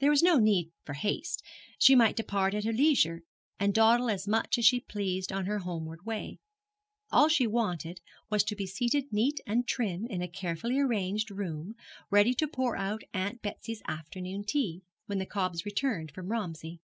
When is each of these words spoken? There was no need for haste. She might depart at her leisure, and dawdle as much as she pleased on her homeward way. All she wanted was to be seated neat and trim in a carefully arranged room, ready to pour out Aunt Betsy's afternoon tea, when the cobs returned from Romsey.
There 0.00 0.10
was 0.10 0.22
no 0.22 0.36
need 0.38 0.72
for 0.84 0.92
haste. 0.92 1.42
She 1.78 1.94
might 1.96 2.16
depart 2.16 2.52
at 2.52 2.64
her 2.66 2.72
leisure, 2.74 3.22
and 3.58 3.72
dawdle 3.72 4.10
as 4.10 4.28
much 4.28 4.58
as 4.58 4.66
she 4.66 4.78
pleased 4.80 5.32
on 5.32 5.46
her 5.46 5.60
homeward 5.60 6.04
way. 6.04 6.38
All 7.10 7.28
she 7.28 7.46
wanted 7.46 8.02
was 8.28 8.44
to 8.44 8.54
be 8.54 8.66
seated 8.66 9.10
neat 9.10 9.40
and 9.46 9.66
trim 9.66 10.04
in 10.04 10.20
a 10.20 10.28
carefully 10.28 10.78
arranged 10.78 11.30
room, 11.30 11.76
ready 12.10 12.34
to 12.34 12.46
pour 12.46 12.76
out 12.76 13.04
Aunt 13.14 13.40
Betsy's 13.40 13.80
afternoon 13.88 14.44
tea, 14.44 14.82
when 15.06 15.16
the 15.18 15.24
cobs 15.24 15.64
returned 15.64 16.10
from 16.12 16.26
Romsey. 16.28 16.80